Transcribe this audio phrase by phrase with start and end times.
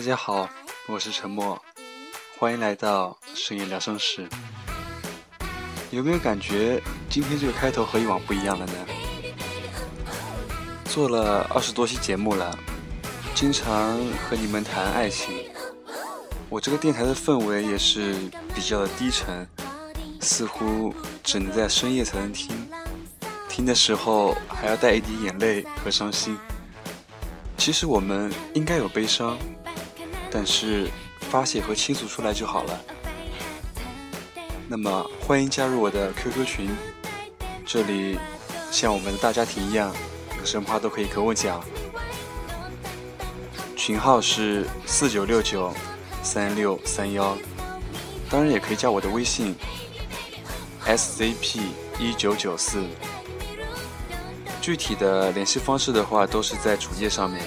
[0.00, 0.48] 大家好，
[0.88, 1.62] 我是陈默，
[2.38, 4.26] 欢迎来到深夜聊生室。
[5.90, 6.80] 有没有感觉
[7.10, 8.72] 今天这个开头和以往不一样了呢？
[10.86, 12.58] 做了二十多期节目了，
[13.34, 15.44] 经常和你们谈爱情。
[16.48, 18.14] 我这个电台的氛围也是
[18.54, 19.46] 比较的低沉，
[20.18, 22.56] 似乎只能在深夜才能听。
[23.50, 26.38] 听的时候还要带一滴眼泪和伤心。
[27.58, 29.36] 其实我们应该有悲伤。
[30.30, 30.88] 但是
[31.20, 32.80] 发泄和倾诉出来就好了。
[34.68, 36.70] 那么欢迎加入我的 QQ 群，
[37.66, 38.18] 这里
[38.70, 39.92] 像我们的大家庭一样，
[40.38, 41.62] 有什么话都可以跟我讲。
[43.76, 45.72] 群号是四九六九
[46.22, 47.36] 三六三幺，
[48.30, 49.54] 当然也可以加我的微信
[50.86, 51.60] s z p
[51.98, 52.84] 一九九四。
[54.60, 57.40] 具体的联系方式的话，都是在主页上面。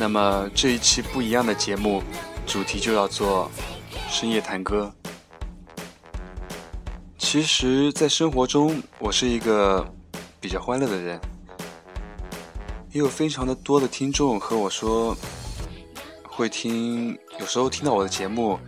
[0.00, 2.02] 那么这一期不一样的节目，
[2.46, 3.50] 主题就要做
[4.08, 4.90] 深夜谈歌。
[7.18, 9.86] 其实，在生活中，我是一个
[10.40, 11.20] 比较欢乐的人，
[12.92, 15.14] 也有非常的多的听众和我说，
[16.26, 18.58] 会听有时候听到我的节目，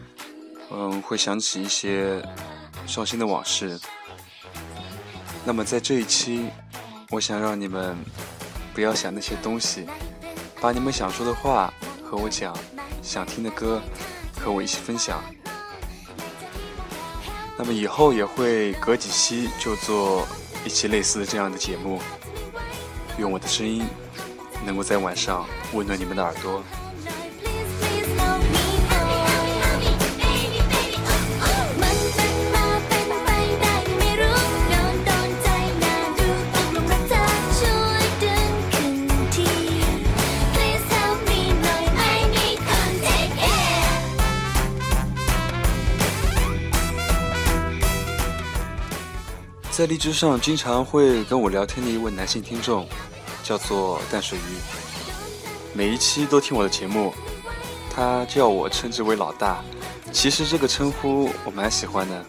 [0.70, 2.22] 嗯，会想起一些
[2.86, 3.80] 伤心的往事。
[5.46, 6.44] 那么，在这一期，
[7.08, 7.96] 我想让你们
[8.74, 9.86] 不要想那些东西。
[10.62, 11.74] 把你们想说的话
[12.08, 12.56] 和我讲，
[13.02, 13.82] 想听的歌
[14.41, 15.20] 和我一起分享。
[17.58, 20.24] 那么以后也会隔几期就做
[20.64, 21.98] 一期类似的这样的节目，
[23.18, 23.83] 用我的声音
[24.64, 26.62] 能够在晚上温暖你们的耳朵。
[49.72, 52.86] 在荔枝上经常会跟我聊天的一位男性听众，
[53.42, 54.42] 叫做淡水鱼。
[55.72, 57.14] 每一期都听我的节目，
[57.90, 59.64] 他叫我称之为老大。
[60.12, 62.22] 其实这个称呼我蛮喜欢的，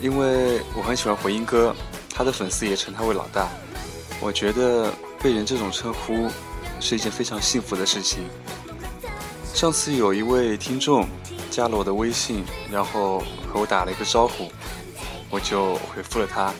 [0.00, 1.72] 因为我很喜欢回音哥，
[2.12, 3.46] 他的粉丝也称他为老大。
[4.20, 4.92] 我觉得
[5.22, 6.28] 被人这种称呼
[6.80, 8.24] 是一件非常幸福的事情。
[9.54, 11.06] 上次有一位听众
[11.52, 14.46] 加了我的微信，然后和我打了一个招呼。
[15.34, 16.54] 我就回复了他，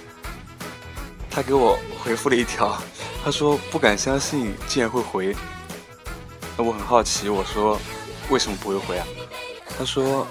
[1.31, 2.77] 他给我回复了一条，
[3.25, 5.33] 他说不敢相信竟然会回。
[6.57, 7.79] 我很好奇，我说
[8.33, 9.07] 为什么不会回啊？
[9.79, 10.27] 他说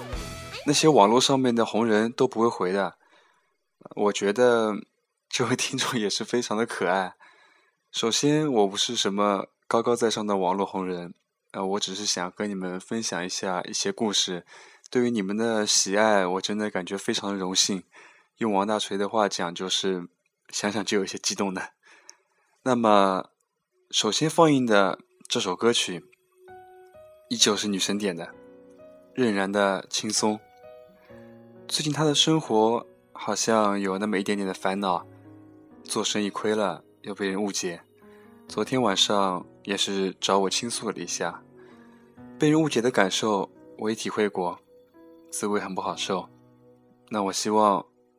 [0.66, 2.98] 那些网络上面的红人都不会回的。
[3.96, 4.74] 我觉得
[5.26, 7.14] 这位听众也是非常的可爱。
[7.92, 11.14] 首先，我不是什么高高在上的网络红人，
[11.52, 14.44] 呃，我只是想跟你们分享一下一些故事。
[14.90, 17.82] 对于你们的喜爱，我真的感觉非常的荣幸。
[18.38, 20.08] 用王大锤的话讲，就是
[20.48, 21.68] 想想就有些激动的。
[22.64, 23.30] 那么，
[23.90, 26.02] 首先放映的这首歌曲，
[27.28, 28.34] 依旧是女神点的，
[29.14, 30.40] 任然的轻松。
[31.68, 35.06] 最近她的生活好像有那么一点点的烦恼，
[35.84, 37.82] 做生意亏了，又被人误解。
[38.48, 41.44] 昨天晚上也是找我倾诉了一下，
[42.36, 44.58] 被人误解的感受，我也体会过，
[45.30, 46.28] 滋味很不好受。
[47.10, 47.86] 那我希望。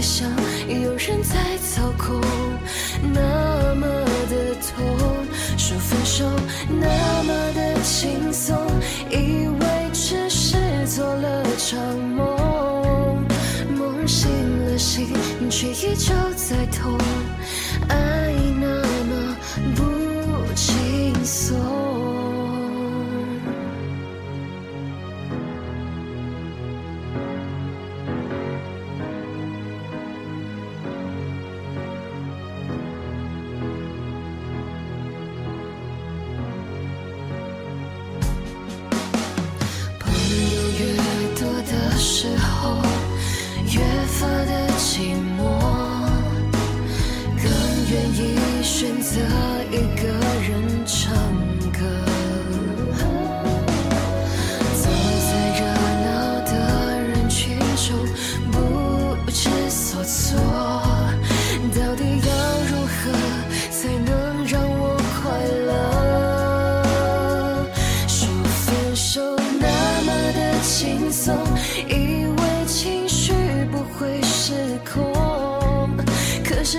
[0.00, 0.28] 别想
[0.68, 2.20] 有人在操控，
[3.12, 3.88] 那么
[4.30, 4.96] 的痛，
[5.56, 6.24] 说分手
[6.68, 8.54] 那么的轻松，
[9.10, 10.54] 以为只是
[10.86, 11.80] 做了场
[12.14, 13.24] 梦，
[13.76, 14.28] 梦醒
[14.66, 15.08] 了心
[15.50, 16.14] 却依旧。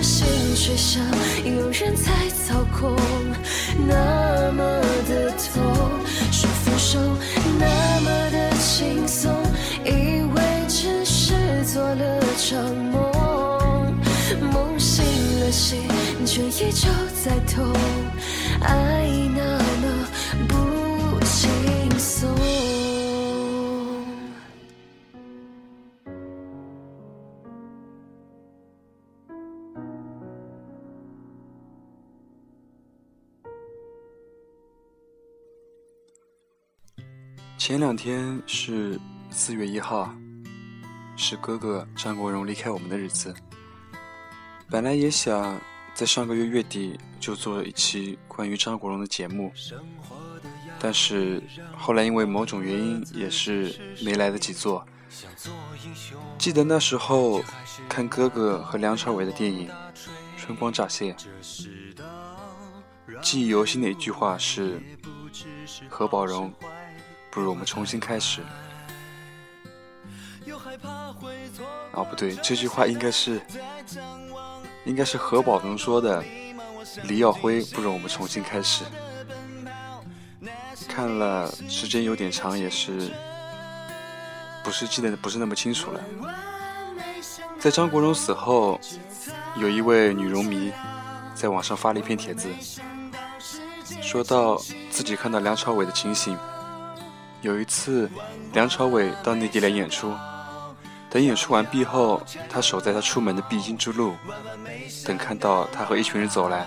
[0.02, 1.02] 心却像
[1.44, 2.96] 有人在操控，
[3.86, 4.64] 那么
[5.08, 5.74] 的痛。
[6.32, 6.98] 说分手
[7.58, 9.30] 那么的轻松，
[9.84, 11.34] 以为只是
[11.66, 13.98] 做了场梦。
[14.54, 15.04] 梦醒
[15.40, 15.80] 了心
[16.24, 16.88] 却依旧
[17.22, 17.70] 在痛，
[18.62, 20.06] 爱那么
[20.48, 21.50] 不轻
[21.98, 22.59] 松。
[37.60, 38.98] 前两天是
[39.30, 40.10] 四月一号，
[41.14, 43.34] 是哥哥张国荣离开我们的日子。
[44.70, 45.60] 本来也想
[45.92, 49.52] 在上个月月底就做一期关于张国荣的节目，
[50.78, 51.40] 但是
[51.76, 54.82] 后来因为某种原因也是没来得及做。
[56.38, 57.44] 记得那时候
[57.90, 59.68] 看哥哥和梁朝伟的电影
[60.42, 61.12] 《春光乍泄》，
[63.20, 64.80] 记忆犹新的一句话是
[65.90, 66.50] 何宝荣。
[67.30, 68.42] 不如我们重新开始。
[71.92, 73.40] 哦，不对，这句话应该是，
[74.84, 76.22] 应该是何宝荣说的。
[77.04, 78.84] 李耀辉，不如我们重新开始。
[80.88, 83.12] 看了时间有点长，也是，
[84.64, 86.00] 不是记得不是那么清楚了。
[87.60, 88.80] 在张国荣死后，
[89.56, 90.72] 有一位女容迷
[91.34, 92.48] 在网上发了一篇帖子，
[94.00, 94.56] 说到
[94.90, 96.36] 自己看到梁朝伟的情形。
[97.42, 98.06] 有一次，
[98.52, 100.12] 梁朝伟到内地来演出。
[101.08, 102.20] 等演出完毕后，
[102.50, 104.12] 他守在他出门的必经之路，
[105.06, 106.66] 等看到他和一群人走来，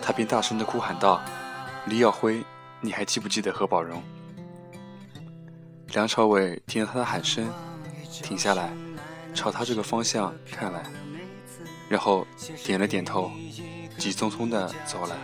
[0.00, 1.20] 他便大声的哭喊道
[1.84, 2.42] ：“李耀辉，
[2.80, 4.02] 你还记不记得何宝荣？”
[5.92, 7.46] 梁朝伟听到他的喊声，
[8.10, 8.70] 停下来，
[9.34, 10.82] 朝他这个方向看来，
[11.90, 12.26] 然后
[12.64, 13.30] 点了点头，
[13.98, 15.16] 急匆匆的走了。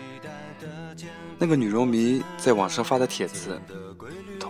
[1.38, 3.58] 那个女容迷在网上发的帖子。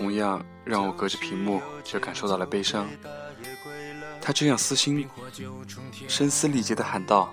[0.03, 2.89] 同样让我隔着屏幕就感受到了悲伤。
[4.21, 5.09] 他这样撕心，
[6.09, 7.31] 声嘶力竭地喊道：“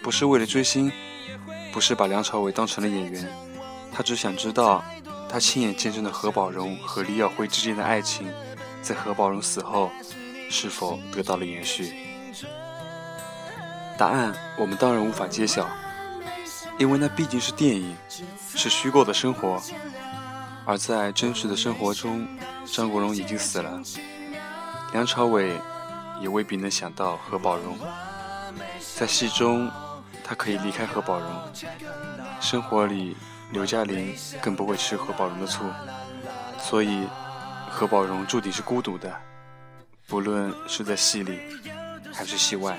[0.00, 0.92] 不是为了追星，
[1.72, 3.28] 不是把梁朝伟当成了演员，
[3.90, 4.80] 他只想知道，
[5.28, 8.28] 他亲眼见证的何宝荣和李耀辉之间的爱情，
[8.80, 9.90] 在何宝荣死后
[10.48, 11.92] 是否得到了延续？
[13.98, 15.68] 答案我们当然无法揭晓，
[16.78, 17.92] 因为那毕竟是电影，
[18.54, 19.60] 是虚构的生活。”
[20.66, 22.26] 而在真实的生活中，
[22.66, 23.80] 张国荣已经死了，
[24.92, 25.52] 梁朝伟
[26.20, 27.78] 也未必能想到何宝荣。
[28.96, 29.70] 在戏中，
[30.24, 31.28] 他可以离开何宝荣，
[32.40, 33.16] 生活里
[33.52, 35.64] 刘嘉玲更不会吃何宝荣的醋，
[36.58, 37.06] 所以
[37.70, 39.14] 何宝荣注定是孤独的，
[40.08, 41.38] 不论是在戏里
[42.12, 42.76] 还是戏外。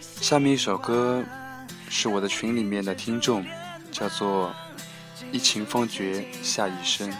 [0.00, 1.22] 下面一首歌
[1.90, 3.44] 是我的群里面的听众，
[3.92, 4.50] 叫做。
[5.32, 7.10] 一情方绝，下一生。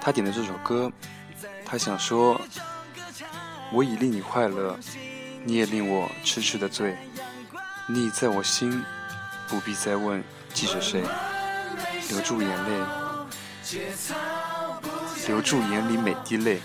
[0.00, 0.90] 他点的这首歌，
[1.64, 2.40] 他想说：
[3.72, 4.78] 我已令你快乐，
[5.44, 6.96] 你也令我痴痴的醉。
[7.86, 8.82] 你已在我心，
[9.48, 11.02] 不必再问记着谁。
[12.10, 13.76] 留住眼泪，
[15.26, 16.60] 留住眼里每滴泪。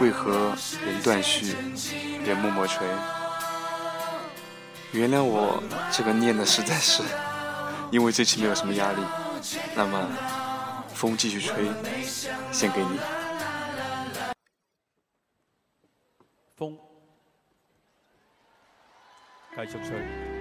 [0.00, 0.52] 为何
[0.84, 1.54] 人断续，
[2.24, 2.86] 人默默垂？
[4.92, 7.02] 原谅我，这个念的实在是。
[7.94, 9.00] 因为这期没有什么压力，
[9.76, 10.10] 那么
[10.92, 11.64] 风继续吹，
[12.50, 12.98] 献给你，
[16.56, 16.76] 风
[19.62, 20.33] 继续吹。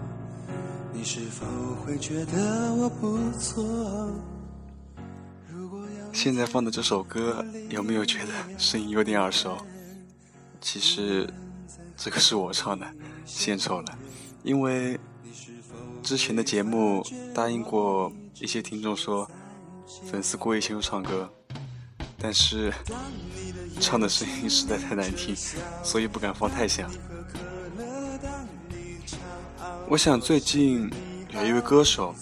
[0.93, 1.43] 你是否
[6.13, 9.57] 现在放的这首歌，有没有觉得声音有点耳熟？
[10.61, 11.29] 其实
[11.97, 12.87] 这个是我唱的，
[13.25, 13.99] 献丑了。
[14.43, 14.99] 因为
[16.03, 17.03] 之前的节目
[17.35, 19.29] 答应过一些听众说，
[20.11, 21.29] 粉丝过千休唱歌，
[22.19, 22.71] 但是
[23.81, 25.35] 唱的声音实在太难听，
[25.83, 26.91] 所以不敢放太响。
[29.93, 30.89] 我想最近
[31.33, 32.15] 有一位歌手，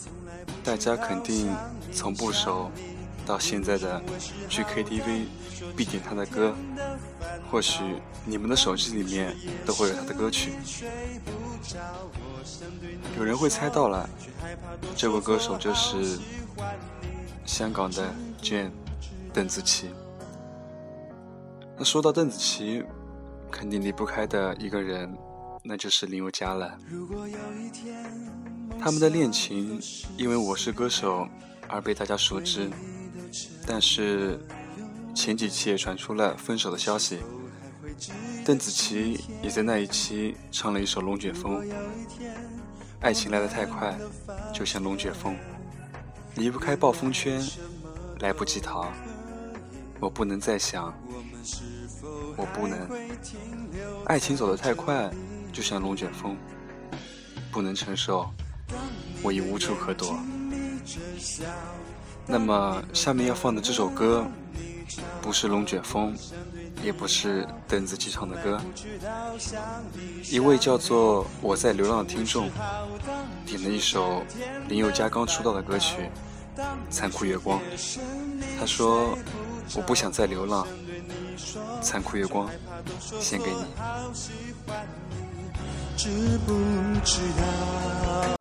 [0.65, 1.49] 大家肯定
[1.93, 2.69] 从不熟
[3.25, 4.03] 到现在的
[4.49, 5.27] 去 KTV
[5.77, 6.53] 必点他的歌，
[7.49, 7.79] 或许
[8.25, 9.33] 你们的手机里面
[9.65, 10.55] 都会有他的歌曲。
[13.17, 14.11] 有人会猜到了，
[14.97, 16.19] 这位歌手就是
[17.47, 18.13] 香港的
[18.43, 18.73] j a n e
[19.33, 19.87] 邓紫棋。
[21.79, 22.83] 那说到邓紫棋，
[23.49, 25.09] 肯定离不开的一个人。
[25.63, 26.79] 那就是林宥嘉了。
[28.81, 29.79] 他们的恋情
[30.17, 31.29] 因为我是歌手
[31.69, 32.71] 而被大家熟知，
[33.67, 34.39] 但是
[35.15, 37.19] 前几期也传出了分手的消息。
[38.45, 41.63] 邓紫棋也在那一期唱了一首《龙卷风》，
[43.01, 43.97] 爱情来得太快，
[44.55, 45.37] 就像龙卷风，
[46.37, 47.45] 离不开暴风圈，
[48.21, 48.91] 来不及逃。
[50.01, 50.93] 我不能再想，
[52.37, 52.89] 我不能，
[54.07, 55.13] 爱情走得太快。
[55.53, 56.37] 就像龙卷风，
[57.51, 58.29] 不能承受，
[59.23, 60.17] 我已无处可躲。
[62.27, 64.27] 那么下面要放的这首歌，
[65.21, 66.17] 不是龙卷风，
[66.83, 68.61] 也不是邓紫棋唱的歌，
[70.31, 72.49] 一位叫做我在流浪的听众
[73.45, 74.23] 点了一首
[74.69, 76.11] 林宥嘉刚出道的歌曲
[76.91, 77.59] 《残酷月光》。
[78.59, 79.19] 他说
[79.75, 80.65] ：“我不想再流浪，
[81.83, 82.49] 《残酷月光》
[83.19, 85.21] 献给你。”
[86.05, 86.09] 知
[86.47, 86.55] 不
[87.05, 88.40] 知道？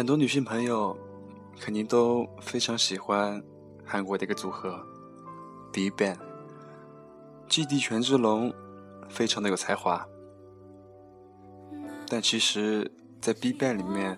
[0.00, 0.96] 很多女性朋友
[1.60, 3.38] 肯定都非常喜欢
[3.84, 4.82] 韩国的一个组合
[5.74, 6.16] B Ban。
[7.50, 8.50] g 地权志龙
[9.10, 10.06] 非常的有才华，
[12.08, 14.16] 但其实，在 B Ban 里面，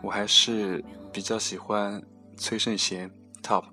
[0.00, 2.00] 我还是比较喜欢
[2.36, 3.10] 崔胜贤
[3.42, 3.64] TOP。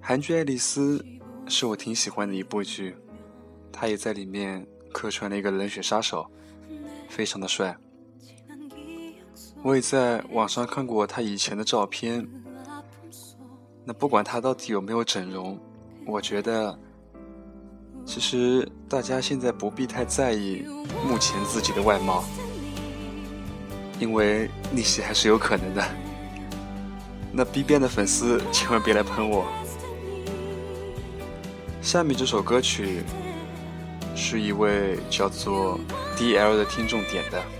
[0.00, 1.04] 韩剧《爱丽丝》
[1.52, 2.96] 是我挺喜欢的一部剧，
[3.70, 6.26] 他也在里面客串了一个冷血杀手，
[7.10, 7.76] 非常的帅。
[9.62, 12.26] 我也在网上看过她以前的照片，
[13.84, 15.58] 那不管她到底有没有整容，
[16.06, 16.78] 我觉得，
[18.06, 20.64] 其实大家现在不必太在意
[21.06, 22.24] 目前自己的外貌，
[23.98, 25.84] 因为逆袭还是有可能的。
[27.30, 29.46] 那 B 变的粉丝 千万别来喷我。
[31.82, 33.02] 下面这首歌曲，
[34.16, 35.78] 是一位叫做
[36.16, 37.59] DL 的听众点的。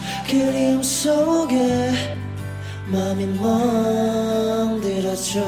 [0.29, 2.15] 그림 속에
[2.91, 5.41] 마음이 멍들어져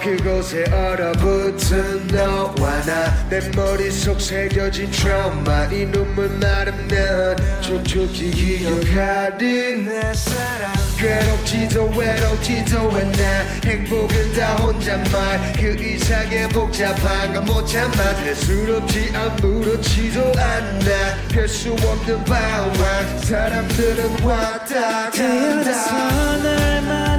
[0.00, 10.72] 그곳에 얼어붙은 너와 나 내 머릿속 새겨진 트라우마 이 눈물 나름대로 촉촉히 기억하리 내 사랑
[10.98, 17.92] 괴롭지도 외롭지도 않아 행복은 다 혼잣말 그 이상의 복잡한 건못 참아
[18.24, 20.88] 대수롭지 아무렇지도 않아
[21.28, 25.94] 별수 없는 방황 사람들은 왔다 갔다 태어나서
[26.42, 27.09] 날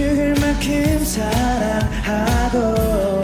[0.00, 3.20] 죽을 만큼 사랑하고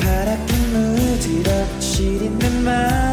[0.00, 3.09] 바라기 무지럭 시린 내맘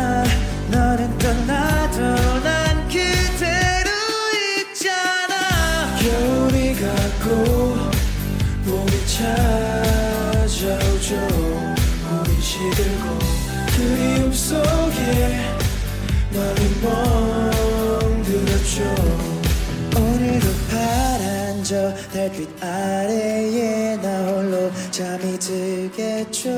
[24.97, 26.49] 잠이 들겠죠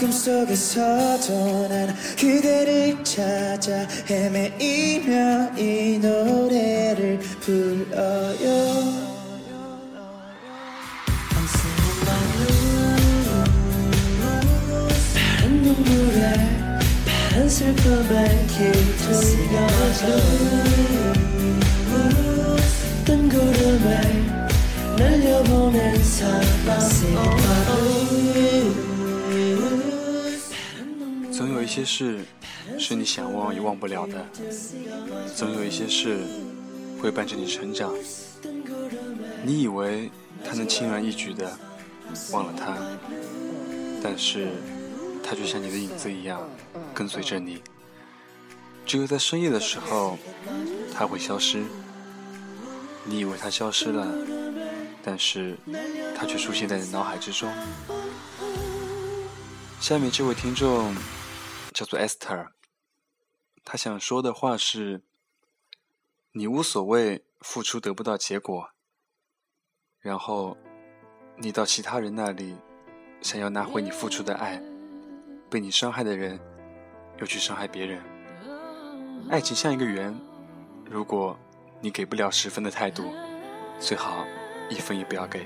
[0.00, 8.48] 꿈속에서도 난 그대를 찾아 헤매이며 이 노래를 불러요
[15.94, 16.34] 눈물에
[17.06, 20.08] 파란 슬픔에 길들여줘
[31.30, 32.18] 总有一些事
[32.76, 34.26] 是你想忘也忘不了的，
[35.36, 36.18] 总有一些事
[37.00, 37.92] 会伴着你成长。
[39.44, 40.10] 你以为
[40.44, 41.56] 他能轻而易举的
[42.32, 42.76] 忘了他，
[44.02, 44.48] 但是
[45.22, 46.40] 他就像你的影子一样
[46.92, 47.62] 跟随着你。
[48.84, 50.18] 只有在深夜的时候
[50.92, 51.62] 他会消失，
[53.04, 54.12] 你以为他消失了。
[55.02, 55.56] 但是，
[56.16, 57.52] 他却出现在你脑海之中。
[59.80, 60.94] 下面这位听众
[61.72, 62.48] 叫做 Esther，
[63.64, 65.02] 他想说的话是：
[66.32, 68.70] 你无所谓付出得不到结果，
[70.00, 70.56] 然后
[71.36, 72.56] 你到其他人那里
[73.20, 74.60] 想要拿回你付出的爱，
[75.48, 76.38] 被你伤害的人
[77.20, 78.02] 又去伤害别人。
[79.30, 80.12] 爱情像一个圆，
[80.86, 81.38] 如果
[81.80, 83.04] 你给不了十分的态度，
[83.78, 84.24] 最好。
[84.70, 85.44] 一分也不要给。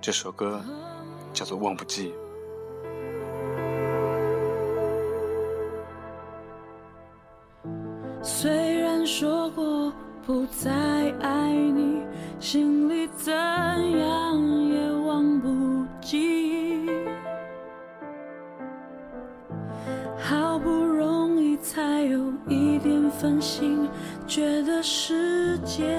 [0.00, 0.60] 这首歌
[1.32, 2.08] 叫做《忘不记》。
[8.22, 9.92] 虽然说过
[10.26, 10.70] 不再
[11.20, 12.02] 爱你，
[12.40, 16.90] 心里怎样也忘不记。
[20.18, 23.88] 好不容易才有一点分心，
[24.26, 25.98] 觉得世界。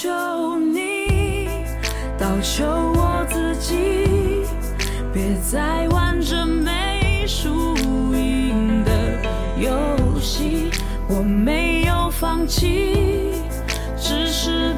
[0.00, 0.08] 求
[0.56, 1.48] 你，
[2.16, 4.44] 倒求我自己，
[5.12, 7.74] 别再玩这没输
[8.14, 8.92] 赢的
[9.56, 9.76] 游
[10.20, 10.70] 戏。
[11.08, 13.32] 我没有放弃，
[13.98, 14.72] 只是……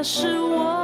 [0.00, 0.79] 那是我。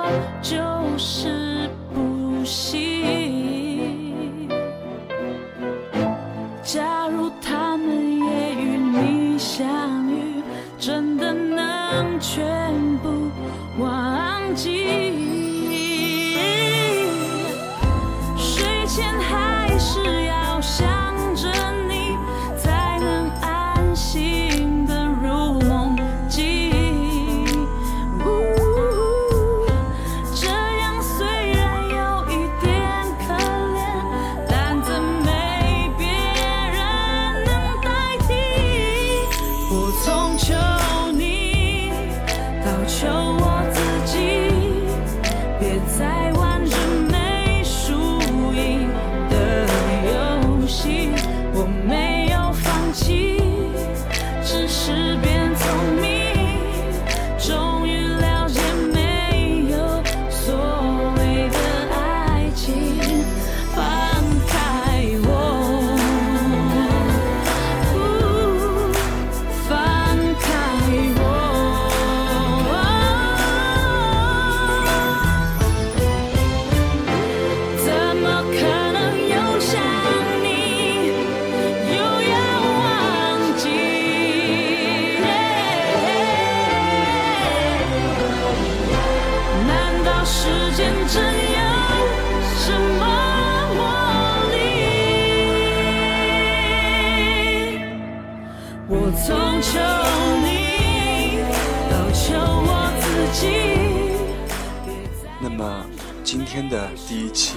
[106.59, 107.55] 天的第一期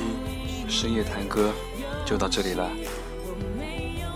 [0.68, 1.54] 深夜谈歌
[2.06, 2.70] 就到这里了。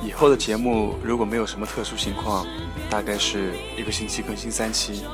[0.06, 2.46] 以后的节目如果没有什么特殊情况，
[2.90, 5.06] 大概是一个星期更新三期，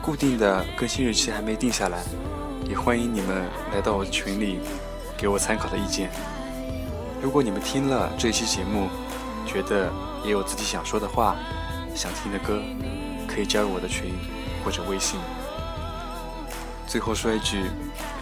[0.00, 2.04] 固定的更新日期还没定下来，
[2.70, 4.60] 也欢迎你们来到我的群里，
[5.16, 6.08] 给我参考的意见。
[7.20, 8.88] 如果你们听了这期节目，
[9.44, 9.90] 觉得
[10.24, 11.34] 也有自己想说的话、
[11.96, 12.62] 想听的歌，
[13.26, 14.14] 可以加入我的群
[14.64, 15.18] 或者微信。
[16.94, 17.64] 最后说一句，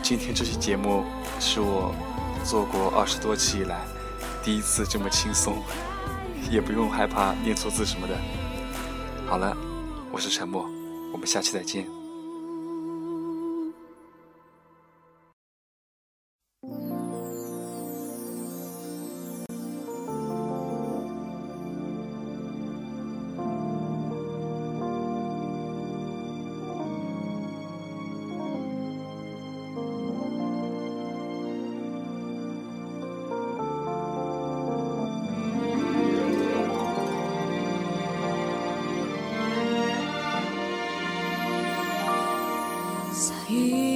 [0.02, 1.04] 今天这期节目
[1.38, 1.94] 是我
[2.42, 3.78] 做过二十多期以来
[4.42, 5.62] 第一次这么轻松，
[6.50, 8.16] 也不用害怕念错字什么的。
[9.28, 9.54] 好了，
[10.10, 10.64] 我是沉默，
[11.12, 12.01] 我们下期再见。
[43.14, 43.91] 下雨。